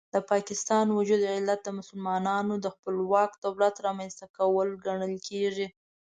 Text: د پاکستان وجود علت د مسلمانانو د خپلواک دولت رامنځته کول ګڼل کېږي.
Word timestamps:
د 0.13 0.15
پاکستان 0.31 0.85
وجود 0.97 1.21
علت 1.35 1.59
د 1.63 1.69
مسلمانانو 1.79 2.53
د 2.59 2.67
خپلواک 2.75 3.31
دولت 3.45 3.75
رامنځته 3.87 4.25
کول 4.37 4.69
ګڼل 4.85 5.15
کېږي. 5.27 5.67